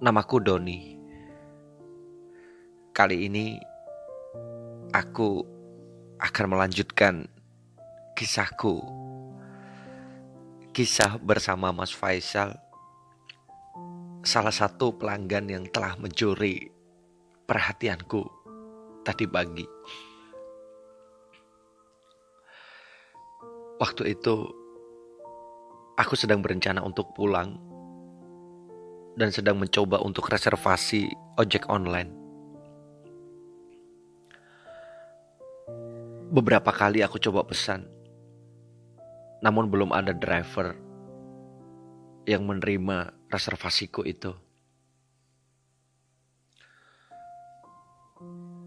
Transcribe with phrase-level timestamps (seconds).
[0.00, 0.96] Namaku Doni.
[2.94, 3.60] Kali ini
[4.96, 5.44] aku
[6.16, 7.28] akan melanjutkan
[8.16, 8.80] kisahku.
[10.72, 12.56] Kisah bersama Mas Faisal,
[14.20, 16.68] salah satu pelanggan yang telah mencuri
[17.48, 18.20] perhatianku
[19.00, 19.64] tadi pagi.
[23.80, 24.36] Waktu itu
[25.96, 27.56] aku sedang berencana untuk pulang
[29.16, 31.08] dan sedang mencoba untuk reservasi
[31.40, 32.12] ojek online.
[36.30, 37.88] Beberapa kali aku coba pesan,
[39.40, 40.76] namun belum ada driver
[42.28, 44.34] yang menerima reservasiku itu.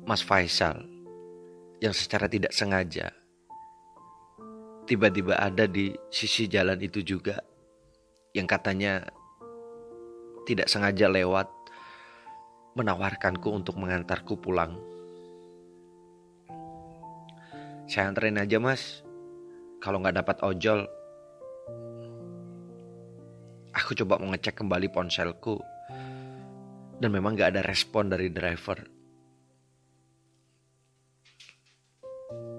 [0.03, 0.83] Mas Faisal
[1.79, 3.11] yang secara tidak sengaja
[4.83, 7.39] tiba-tiba ada di sisi jalan itu juga
[8.35, 9.07] yang katanya
[10.43, 11.47] tidak sengaja lewat
[12.75, 14.75] menawarkanku untuk mengantarku pulang.
[17.87, 19.05] Saya anterin aja mas.
[19.83, 20.87] Kalau nggak dapat ojol,
[23.93, 25.61] aku coba mengecek kembali ponselku
[26.97, 28.81] dan memang nggak ada respon dari driver.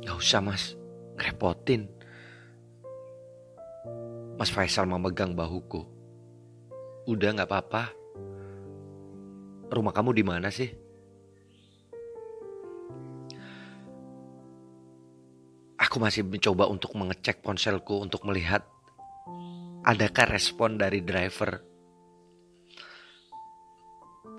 [0.07, 0.79] Gak usah mas,
[1.19, 1.91] ngerepotin.
[4.39, 5.83] Mas Faisal memegang bahuku.
[7.11, 7.91] Udah nggak apa-apa.
[9.75, 10.71] Rumah kamu di mana sih?
[15.83, 18.63] Aku masih mencoba untuk mengecek ponselku untuk melihat
[19.85, 21.61] adakah respon dari driver.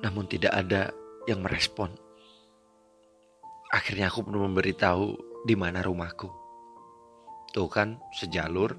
[0.01, 0.89] Namun tidak ada
[1.29, 1.93] yang merespon.
[3.69, 5.05] Akhirnya aku pun memberitahu
[5.45, 6.29] di mana rumahku.
[7.53, 8.73] Tuh kan, sejalur.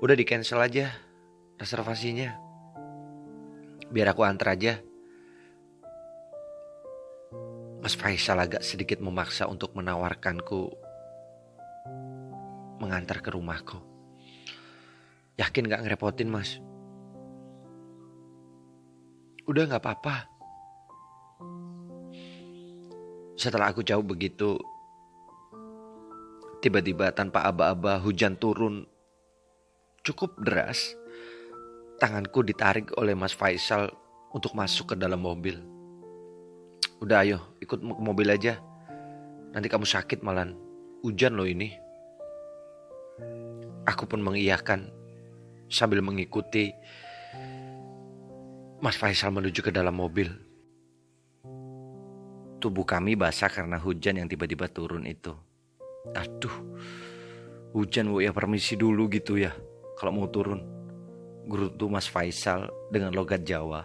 [0.00, 0.96] Udah di cancel aja
[1.60, 2.40] reservasinya.
[3.92, 4.80] Biar aku antar aja.
[7.80, 10.72] Mas Faisal agak sedikit memaksa untuk menawarkanku
[12.80, 13.89] mengantar ke rumahku.
[15.40, 16.60] Yakin gak ngerepotin mas?
[19.48, 20.28] Udah gak apa-apa.
[23.40, 24.60] Setelah aku jauh begitu,
[26.60, 28.84] tiba-tiba tanpa aba-aba hujan turun
[30.04, 30.92] cukup deras.
[31.96, 33.88] Tanganku ditarik oleh Mas Faisal
[34.32, 35.56] untuk masuk ke dalam mobil.
[37.00, 38.60] Udah ayo, ikut ke mobil aja.
[39.56, 40.56] Nanti kamu sakit malan.
[41.00, 41.72] Hujan loh ini.
[43.88, 44.99] Aku pun mengiyakan
[45.70, 46.74] sambil mengikuti
[48.82, 50.28] Mas Faisal menuju ke dalam mobil.
[52.60, 55.32] Tubuh kami basah karena hujan yang tiba-tiba turun itu.
[56.12, 56.52] Aduh,
[57.72, 59.52] hujan bu ya permisi dulu gitu ya
[59.96, 60.60] kalau mau turun
[61.44, 63.84] gerutu Mas Faisal dengan logat Jawa.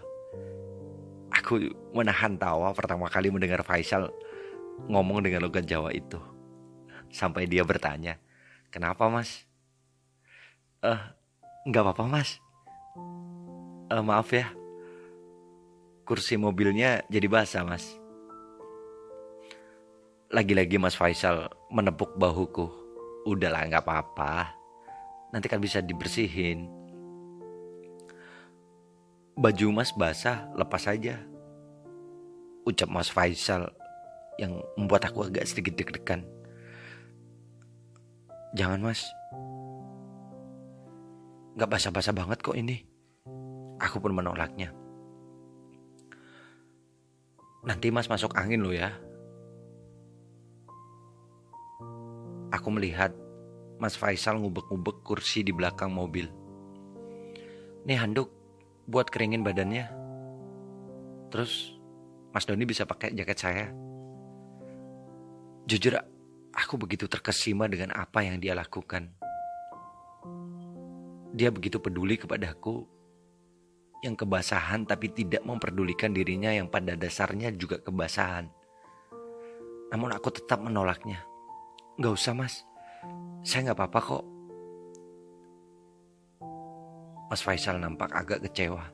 [1.32, 1.60] Aku
[1.92, 4.08] menahan tawa pertama kali mendengar Faisal
[4.88, 6.20] ngomong dengan logat Jawa itu.
[7.12, 8.18] Sampai dia bertanya,
[8.68, 9.46] kenapa mas?
[10.84, 11.00] Eh,
[11.66, 12.38] nggak apa-apa mas.
[13.90, 14.46] Uh, maaf ya,
[16.06, 17.98] kursi mobilnya jadi basah mas.
[20.26, 22.66] Lagi-lagi Mas Faisal menepuk bahuku.
[23.30, 24.50] Udahlah nggak apa-apa.
[25.30, 26.66] Nanti kan bisa dibersihin.
[29.38, 31.22] Baju mas basah, lepas saja.
[32.66, 33.70] Ucap mas Faisal
[34.34, 36.26] yang membuat aku agak sedikit deg-degan.
[38.58, 39.06] Jangan mas.
[41.56, 42.84] Gak basah-basah banget kok ini.
[43.80, 44.76] Aku pun menolaknya.
[47.64, 48.92] Nanti mas masuk angin loh ya.
[52.52, 53.10] Aku melihat
[53.80, 56.28] Mas Faisal ngubek-ngubek kursi di belakang mobil.
[57.88, 58.32] Nih handuk,
[58.84, 59.88] buat keringin badannya.
[61.32, 61.74] Terus
[62.36, 63.66] Mas Doni bisa pakai jaket saya.
[65.66, 65.98] Jujur
[66.54, 69.15] aku begitu terkesima dengan apa yang dia lakukan.
[71.36, 72.88] Dia begitu peduli kepadaku
[74.00, 78.48] yang kebasahan tapi tidak memperdulikan dirinya yang pada dasarnya juga kebasahan.
[79.92, 81.20] Namun aku tetap menolaknya.
[82.00, 82.64] Gak usah mas,
[83.44, 84.24] saya gak apa-apa kok.
[87.28, 88.88] Mas Faisal nampak agak kecewa.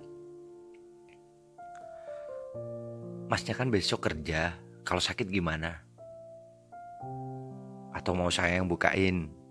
[3.31, 5.79] Masnya kan besok kerja, kalau sakit gimana?
[7.95, 9.42] Atau mau saya yang bukain?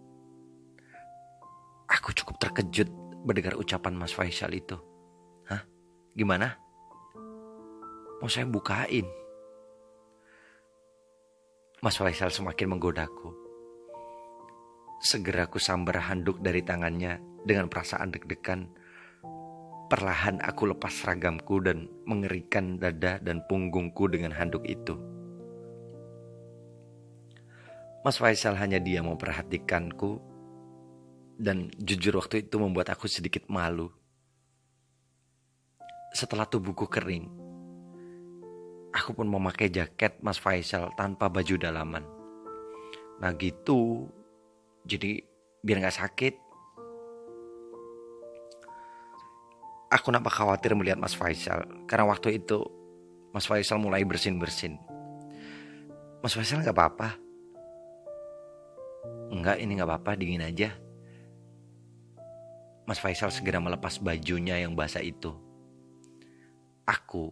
[2.01, 2.89] Aku cukup terkejut
[3.21, 4.73] mendengar ucapan Mas Faisal itu.
[6.17, 6.57] Gimana?
[8.17, 9.05] Mau saya bukain?
[11.79, 13.31] Mas Faisal semakin menggodaku.
[15.01, 18.69] Segera ku sambar handuk dari tangannya dengan perasaan deg-degan.
[19.87, 24.97] Perlahan aku lepas seragamku dan mengerikan dada dan punggungku dengan handuk itu.
[28.01, 30.30] Mas Faisal hanya dia memperhatikanku
[31.41, 33.89] dan jujur waktu itu membuat aku sedikit malu.
[36.13, 37.25] Setelah tubuhku kering,
[38.93, 42.05] aku pun memakai jaket Mas Faisal tanpa baju dalaman.
[43.17, 44.05] Nah gitu,
[44.85, 45.25] jadi
[45.65, 46.33] biar gak sakit.
[49.91, 52.63] Aku nampak khawatir melihat Mas Faisal karena waktu itu
[53.33, 54.77] Mas Faisal mulai bersin-bersin.
[56.21, 57.17] Mas Faisal gak apa-apa.
[59.33, 60.90] Enggak, ini gak apa-apa, dingin aja.
[62.89, 65.31] Mas Faisal segera melepas bajunya yang basah itu.
[66.85, 67.29] Aku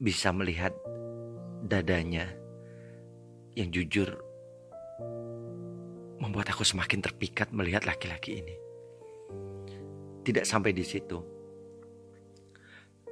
[0.00, 0.72] bisa melihat
[1.60, 2.32] dadanya
[3.52, 4.16] yang jujur
[6.20, 8.56] membuat aku semakin terpikat melihat laki-laki ini.
[10.24, 11.20] Tidak sampai di situ.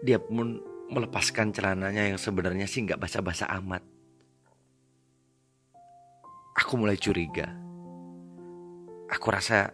[0.05, 3.84] Dia pun melepaskan celananya yang sebenarnya sih nggak basa-basa amat.
[6.64, 7.49] Aku mulai curiga.
[9.08, 9.73] Aku rasa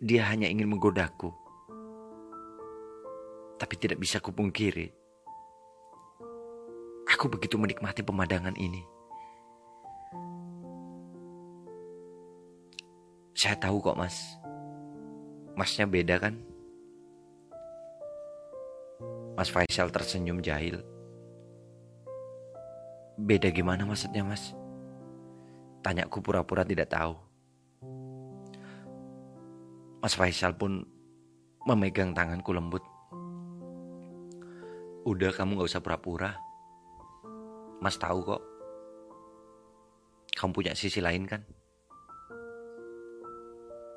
[0.00, 1.28] dia hanya ingin menggodaku.
[3.60, 4.88] Tapi tidak bisa kupungkiri.
[7.12, 8.80] Aku begitu menikmati pemandangan ini.
[13.36, 14.40] Saya tahu kok mas.
[15.52, 16.40] Masnya beda kan?
[19.36, 20.80] Mas Faisal tersenyum jahil.
[23.20, 24.56] Beda gimana maksudnya mas?
[25.84, 27.29] Tanyaku pura-pura tidak tahu.
[30.00, 30.80] Mas Faisal pun
[31.68, 32.80] memegang tanganku lembut.
[35.04, 36.40] Udah kamu gak usah pura-pura.
[37.84, 38.42] Mas tahu kok.
[40.40, 41.44] Kamu punya sisi lain kan?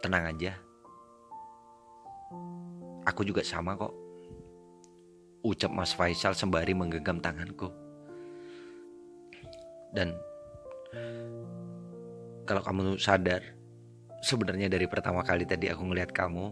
[0.04, 0.60] Tenang aja.
[3.08, 3.96] Aku juga sama kok.
[5.44, 7.72] Ucap Mas Faisal sembari menggenggam tanganku.
[9.96, 10.12] Dan
[12.44, 13.63] kalau kamu sadar,
[14.24, 16.46] sebenarnya dari pertama kali tadi aku ngeliat kamu,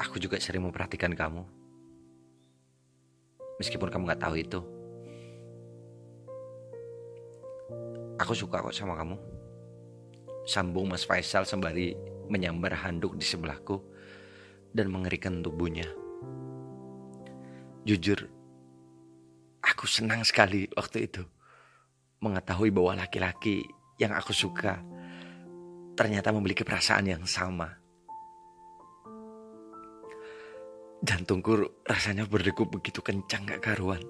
[0.00, 1.44] aku juga sering memperhatikan kamu.
[3.60, 4.60] Meskipun kamu gak tahu itu.
[8.18, 9.20] Aku suka kok sama kamu.
[10.48, 11.92] Sambung Mas Faisal sembari
[12.32, 13.84] menyambar handuk di sebelahku
[14.72, 15.84] dan mengerikan tubuhnya.
[17.84, 18.24] Jujur,
[19.60, 21.22] aku senang sekali waktu itu
[22.18, 23.62] mengetahui bahwa laki-laki
[23.98, 24.78] yang aku suka
[25.98, 27.66] ternyata memiliki perasaan yang sama.
[31.02, 34.02] Jantungku rasanya berdegup begitu kencang gak karuan.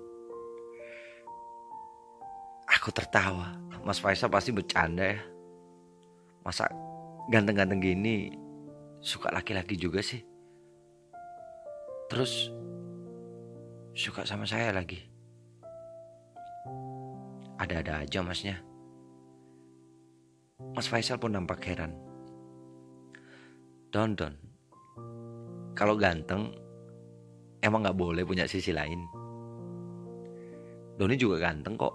[2.68, 3.56] Aku tertawa.
[3.80, 5.20] Mas Faisal pasti bercanda ya.
[6.44, 6.68] Masa
[7.32, 8.32] ganteng-ganteng gini
[9.00, 10.20] suka laki-laki juga sih?
[12.12, 12.52] Terus
[13.96, 15.00] suka sama saya lagi.
[17.56, 18.67] Ada-ada aja masnya.
[20.58, 21.94] Mas Faisal pun nampak heran.
[23.94, 24.34] Don Don,
[25.78, 26.50] kalau ganteng
[27.62, 29.06] emang gak boleh punya sisi lain.
[30.98, 31.94] Doni juga ganteng kok.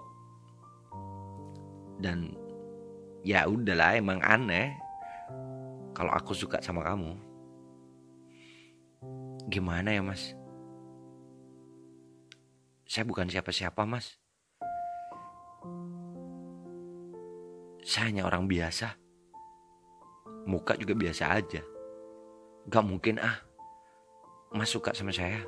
[2.00, 2.32] Dan
[3.20, 4.72] ya udahlah emang aneh
[5.92, 7.12] kalau aku suka sama kamu.
[9.52, 10.32] Gimana ya mas?
[12.88, 14.23] Saya bukan siapa-siapa mas.
[17.84, 18.96] Saya hanya orang biasa.
[20.48, 21.60] Muka juga biasa aja.
[22.64, 23.44] Gak mungkin ah.
[24.56, 25.44] Mas suka sama saya.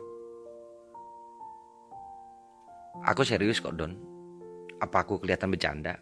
[3.09, 3.97] Aku serius kok Don.
[4.85, 5.97] Apa aku kelihatan bercanda?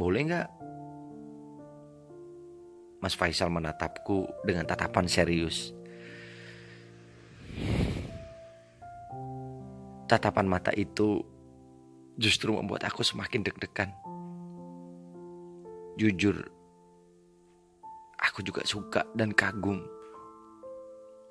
[0.00, 0.48] Boleh nggak?
[3.04, 5.76] Mas Faisal menatapku dengan tatapan serius.
[10.08, 11.20] Tatapan mata itu
[12.16, 13.92] justru membuat aku semakin deg-degan.
[15.98, 16.38] Jujur,
[18.20, 19.82] aku juga suka dan kagum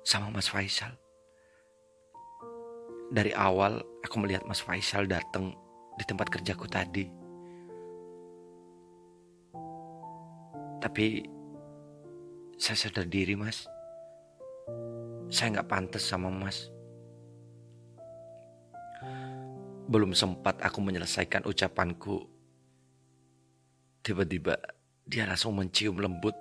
[0.04, 0.92] sama Mas Faisal.
[3.10, 5.54] Dari awal aku melihat Mas Faisal datang
[5.98, 7.04] di tempat kerjaku tadi.
[10.80, 11.06] Tapi
[12.56, 13.68] saya sadar diri mas.
[15.28, 16.72] Saya nggak pantas sama mas.
[19.90, 22.39] Belum sempat aku menyelesaikan ucapanku
[24.00, 24.56] Tiba-tiba
[25.04, 26.32] dia langsung mencium lembut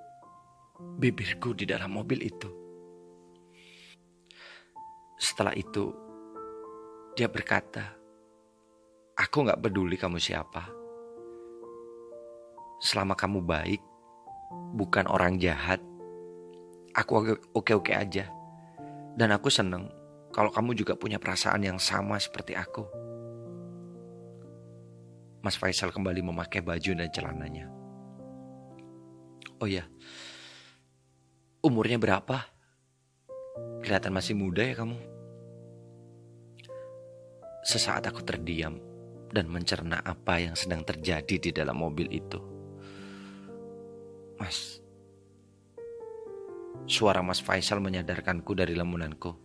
[0.80, 2.50] bibirku di dalam mobil itu.
[5.20, 5.92] Setelah itu,
[7.20, 8.00] dia berkata,
[9.20, 10.72] Aku gak peduli kamu siapa.
[12.80, 13.84] Selama kamu baik,
[14.80, 15.84] bukan orang jahat,
[16.96, 18.32] aku oke-oke aja.
[19.20, 19.92] Dan aku seneng
[20.32, 22.88] kalau kamu juga punya perasaan yang sama seperti aku.
[25.39, 27.72] Mas Faisal kembali memakai baju dan celananya.
[29.60, 29.88] Oh ya,
[31.63, 32.43] umurnya berapa?
[33.79, 35.00] Kelihatan masih muda ya kamu.
[37.63, 38.79] Sesaat aku terdiam
[39.31, 42.39] dan mencerna apa yang sedang terjadi di dalam mobil itu.
[44.39, 44.79] Mas,
[46.88, 49.36] suara Mas Faisal menyadarkanku dari lamunanku.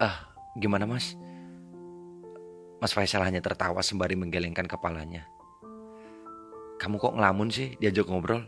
[0.00, 1.16] Ah, gimana Mas?
[2.82, 5.30] Mas Faisal hanya tertawa sembari menggelengkan kepalanya.
[6.82, 8.42] Kamu kok ngelamun sih diajak ngobrol?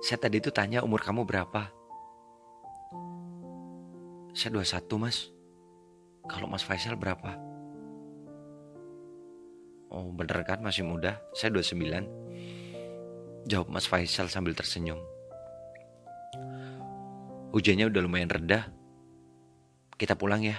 [0.00, 1.68] Saya tadi itu tanya umur kamu berapa?
[4.32, 5.28] Saya 21 mas.
[6.24, 7.36] Kalau Mas Faisal berapa?
[9.92, 13.44] Oh bener kan masih muda, saya 29.
[13.44, 15.04] Jawab Mas Faisal sambil tersenyum.
[17.52, 18.72] Hujannya udah lumayan reda.
[20.00, 20.56] Kita pulang ya.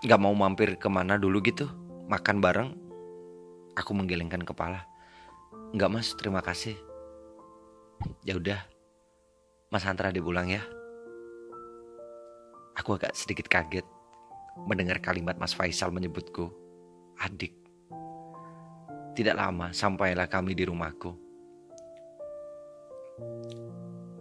[0.00, 1.68] Gak mau mampir ke mana dulu gitu?
[2.08, 2.72] Makan bareng?
[3.76, 4.88] Aku menggelengkan kepala.
[5.76, 6.72] Enggak mas, terima kasih.
[8.24, 8.64] Ya udah,
[9.68, 10.64] Mas Antra dipulang ya.
[12.80, 13.84] Aku agak sedikit kaget
[14.64, 16.48] mendengar kalimat Mas Faisal menyebutku
[17.20, 17.52] adik.
[19.12, 21.12] Tidak lama sampailah kami di rumahku.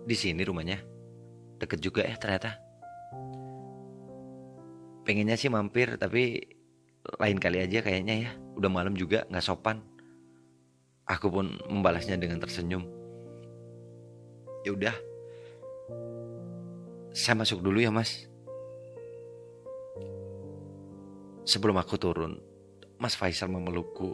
[0.04, 0.84] Di sini rumahnya.
[1.56, 2.69] Deket juga ya ternyata.
[5.10, 6.38] Pengennya sih mampir tapi
[7.18, 8.32] lain kali aja kayaknya ya.
[8.54, 9.82] Udah malam juga gak sopan.
[11.10, 12.86] Aku pun membalasnya dengan tersenyum.
[14.62, 14.94] Ya udah.
[17.10, 18.30] Saya masuk dulu ya, Mas.
[21.42, 22.38] Sebelum aku turun,
[23.02, 24.14] Mas Faisal memelukku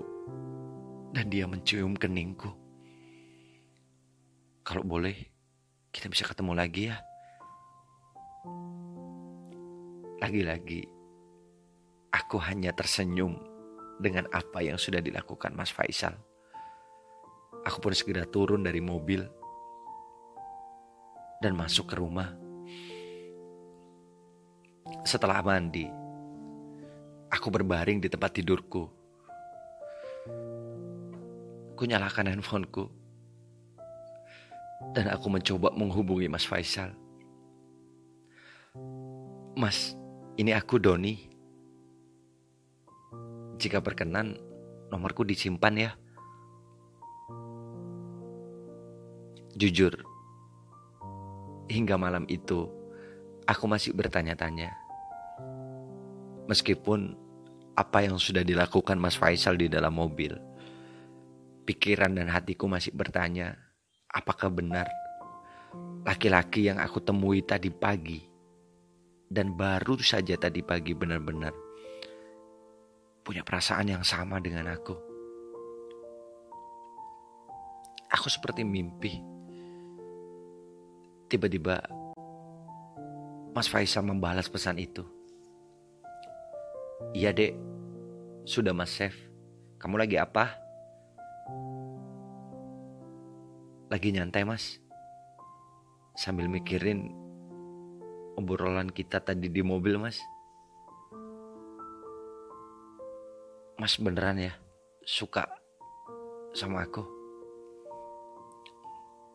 [1.11, 2.55] dan dia mencium keningku.
[4.63, 5.27] Kalau boleh,
[5.91, 7.03] kita bisa ketemu lagi ya.
[10.19, 10.87] Lagi-lagi,
[12.11, 13.35] aku hanya tersenyum
[13.99, 16.15] dengan apa yang sudah dilakukan Mas Faisal.
[17.65, 19.25] Aku pun segera turun dari mobil
[21.41, 22.31] dan masuk ke rumah.
[25.01, 26.05] Setelah mandi,
[27.35, 28.87] Aku berbaring di tempat tidurku.
[31.75, 32.87] Ku nyalakan handphoneku.
[34.95, 36.95] Dan aku mencoba menghubungi Mas Faisal.
[39.59, 39.99] Mas,
[40.35, 41.15] ini aku Doni.
[43.55, 44.35] Jika berkenan,
[44.91, 45.91] nomorku disimpan ya.
[49.55, 49.95] Jujur,
[51.71, 52.67] hingga malam itu
[53.47, 54.75] aku masih bertanya-tanya.
[56.51, 57.15] Meskipun
[57.79, 60.35] apa yang sudah dilakukan Mas Faisal di dalam mobil.
[61.63, 63.55] Pikiran dan hatiku masih bertanya,
[64.11, 64.85] apakah benar
[66.05, 68.34] laki-laki yang aku temui tadi pagi
[69.29, 71.53] dan baru saja tadi pagi benar-benar
[73.25, 74.93] punya perasaan yang sama dengan aku.
[78.13, 79.17] Aku seperti mimpi.
[81.25, 81.81] Tiba-tiba
[83.57, 85.01] Mas Faisal membalas pesan itu.
[87.17, 87.57] Iya dek,
[88.45, 89.15] sudah mas Chef.
[89.81, 90.53] Kamu lagi apa?
[93.89, 94.77] Lagi nyantai mas.
[96.13, 97.24] Sambil mikirin
[98.35, 100.19] obrolan kita tadi di mobil mas.
[103.75, 104.53] Mas beneran ya
[105.03, 105.43] suka
[106.55, 107.03] sama aku?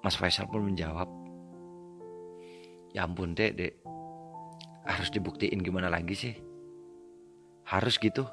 [0.00, 1.08] Mas Faisal pun menjawab.
[2.96, 3.76] Ya ampun dek, dek.
[4.88, 6.34] Harus dibuktiin gimana lagi sih?
[7.68, 8.24] Harus gitu.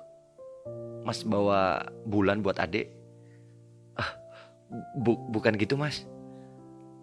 [1.03, 2.87] Mas bawa bulan buat adik.
[3.99, 4.15] Ah,
[4.95, 6.07] bu, bukan gitu mas.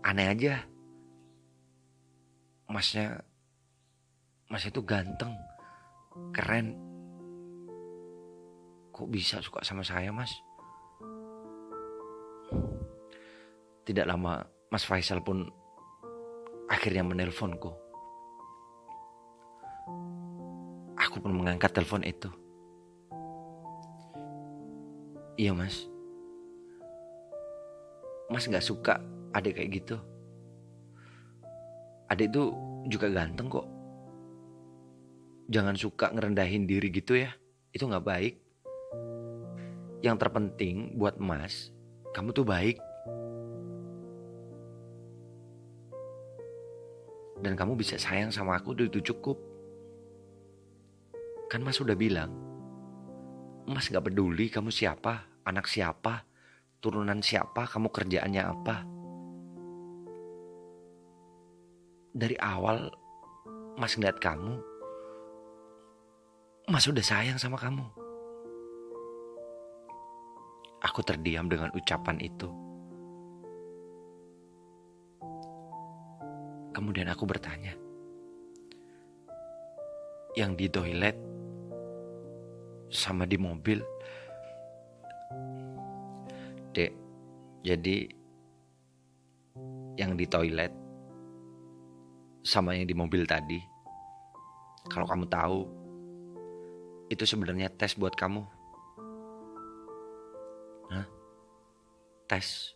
[0.00, 0.64] Aneh aja.
[2.64, 3.23] Masnya,
[4.55, 5.35] mas itu ganteng,
[6.31, 6.79] keren.
[8.95, 10.31] Kok bisa suka sama saya mas?
[13.83, 15.51] Tidak lama Mas Faisal pun
[16.71, 17.75] akhirnya menelponku.
[21.03, 22.31] Aku pun mengangkat telepon itu.
[25.35, 25.83] Iya mas.
[28.31, 29.03] Mas gak suka
[29.35, 29.99] adik kayak gitu.
[32.07, 32.55] Adik itu
[32.87, 33.74] juga ganteng kok
[35.49, 37.33] jangan suka ngerendahin diri gitu ya.
[37.75, 38.35] Itu gak baik.
[40.05, 41.73] Yang terpenting buat Mas
[42.15, 42.79] kamu tuh baik.
[47.43, 49.37] Dan kamu bisa sayang sama aku itu cukup.
[51.51, 52.33] Kan Mas udah bilang
[53.69, 56.25] Mas gak peduli kamu siapa anak siapa
[56.81, 58.77] turunan siapa kamu kerjaannya apa.
[62.15, 62.93] Dari awal
[63.75, 64.74] Mas ngeliat kamu
[66.64, 67.85] Mas udah sayang sama kamu.
[70.80, 72.49] Aku terdiam dengan ucapan itu.
[76.73, 77.76] Kemudian aku bertanya,
[80.35, 81.14] yang di toilet
[82.88, 83.85] sama di mobil.
[86.73, 86.92] Dek,
[87.61, 87.97] jadi
[90.00, 90.73] yang di toilet
[92.42, 93.62] sama yang di mobil tadi,
[94.90, 95.84] kalau kamu tahu,
[97.14, 98.42] itu sebenarnya tes buat kamu.
[100.90, 101.06] Hah?
[102.26, 102.75] Tes?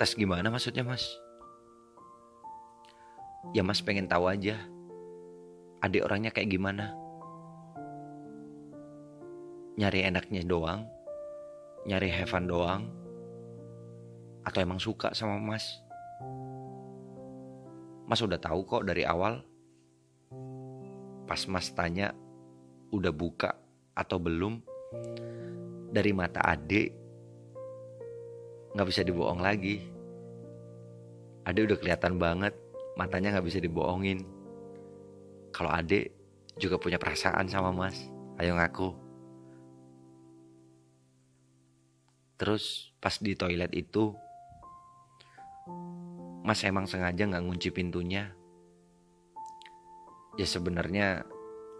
[0.00, 1.04] Tes gimana maksudnya mas?
[3.52, 4.56] Ya mas pengen tahu aja.
[5.84, 6.96] Adik orangnya kayak gimana?
[9.76, 10.88] nyari enaknya doang,
[11.84, 12.82] nyari heaven doang,
[14.40, 15.68] atau emang suka sama Mas?
[18.08, 19.44] Mas udah tahu kok dari awal.
[21.28, 22.16] Pas Mas tanya,
[22.90, 23.54] udah buka
[23.96, 24.60] atau belum?
[25.90, 26.92] Dari mata adik,
[28.76, 29.80] nggak bisa dibohong lagi.
[31.48, 32.52] Adik udah kelihatan banget,
[32.98, 34.26] matanya nggak bisa dibohongin.
[35.54, 36.12] Kalau adik
[36.60, 37.96] juga punya perasaan sama Mas,
[38.36, 38.92] ayo ngaku.
[42.36, 44.12] Terus pas di toilet itu
[46.44, 48.30] Mas emang sengaja nggak ngunci pintunya.
[50.36, 51.24] Ya sebenarnya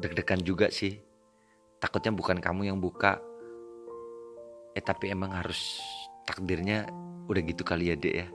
[0.00, 0.98] deg-degan juga sih.
[1.80, 3.20] Takutnya bukan kamu yang buka.
[4.76, 5.80] Eh tapi emang harus
[6.24, 6.88] takdirnya
[7.26, 8.28] udah gitu kali ya dek ya.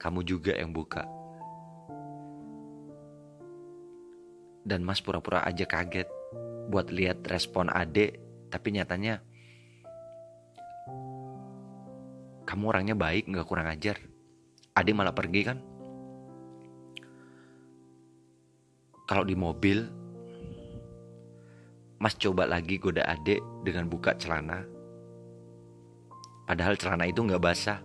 [0.00, 1.04] Kamu juga yang buka.
[4.64, 6.08] Dan mas pura-pura aja kaget
[6.68, 8.20] buat lihat respon adek.
[8.50, 9.20] Tapi nyatanya
[12.50, 13.94] kamu orangnya baik nggak kurang ajar
[14.74, 15.62] adik malah pergi kan
[19.06, 19.86] kalau di mobil
[22.00, 24.64] Mas coba lagi goda adik dengan buka celana
[26.48, 27.78] padahal celana itu nggak basah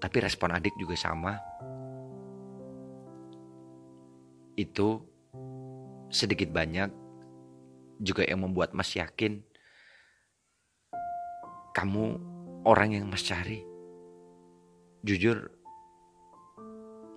[0.00, 1.36] tapi respon adik juga sama
[4.56, 5.04] itu
[6.08, 6.88] sedikit banyak
[8.00, 9.44] juga yang membuat Mas yakin
[11.76, 12.16] kamu
[12.64, 13.60] orang yang mas cari.
[15.04, 15.52] Jujur,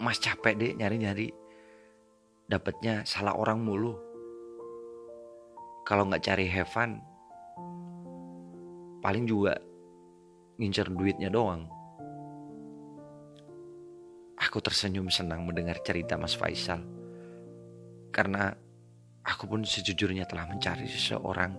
[0.03, 1.31] mas capek deh nyari-nyari.
[2.51, 3.95] Dapatnya salah orang mulu.
[5.89, 7.01] Kalau nggak cari Heaven,
[9.01, 9.57] paling juga
[10.61, 11.65] ngincer duitnya doang.
[14.37, 16.85] Aku tersenyum senang mendengar cerita Mas Faisal.
[18.13, 18.53] Karena
[19.25, 21.57] aku pun sejujurnya telah mencari seseorang.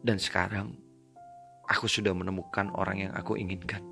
[0.00, 0.72] Dan sekarang
[1.68, 3.84] aku sudah menemukan orang yang aku inginkan.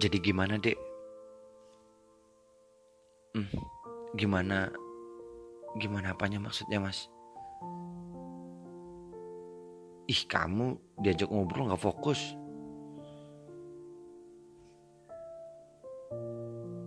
[0.00, 0.80] Jadi gimana dek?
[3.36, 3.73] Hmm,
[4.14, 4.70] gimana?
[5.78, 7.10] Gimana apanya maksudnya mas?
[10.06, 12.20] Ih kamu diajak ngobrol gak fokus.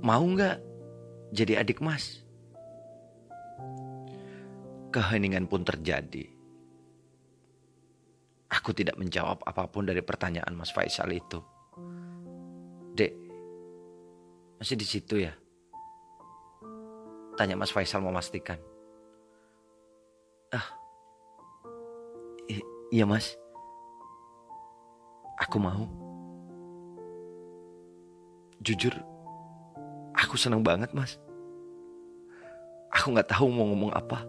[0.01, 0.63] Mau gak
[1.35, 2.27] jadi adik mas?
[4.97, 6.25] keheningan pun terjadi.
[8.47, 11.37] Aku tidak menjawab apa pun dari pertanyaan Mas Faisal itu.
[12.97, 13.13] Dek,
[14.57, 15.37] masih di situ ya?
[17.37, 18.57] Tanya Mas Faisal memastikan.
[20.49, 20.67] Ah,
[22.89, 23.37] iya Mas.
[25.37, 25.85] Aku mau.
[28.65, 28.91] Jujur,
[30.17, 31.21] aku senang banget Mas.
[32.89, 34.25] Aku nggak tahu mau ngomong apa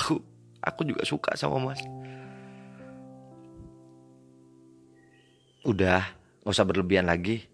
[0.00, 0.16] aku
[0.64, 1.80] aku juga suka sama mas
[5.68, 6.00] udah
[6.40, 7.49] nggak usah berlebihan lagi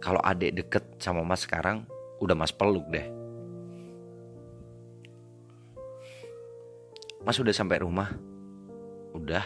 [0.00, 1.84] kalau adik deket sama mas sekarang
[2.24, 3.04] udah mas peluk deh.
[7.20, 8.08] Mas udah sampai rumah?
[9.12, 9.44] Udah.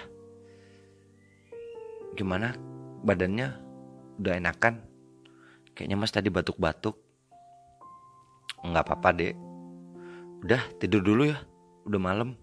[2.14, 2.54] Gimana?
[3.02, 3.50] Badannya
[4.22, 4.78] udah enakan?
[5.74, 6.94] Kayaknya mas tadi batuk-batuk.
[8.62, 9.34] Nggak apa-apa dek.
[10.46, 11.42] Udah tidur dulu ya,
[11.82, 12.38] udah malam.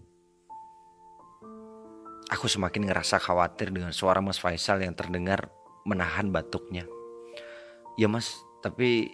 [2.28, 5.52] Aku semakin ngerasa khawatir dengan suara Mas Faisal yang terdengar
[5.84, 6.88] menahan batuknya.
[8.00, 9.12] Ya mas, tapi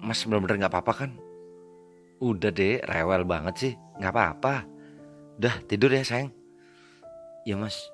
[0.00, 1.10] mas bener-bener gak apa-apa kan?
[2.20, 4.66] Udah deh, rewel banget sih, gak apa-apa.
[5.40, 6.34] Udah tidur ya sayang.
[7.48, 7.88] Ya mas,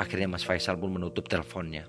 [0.00, 1.84] Akhirnya Mas Faisal pun menutup teleponnya.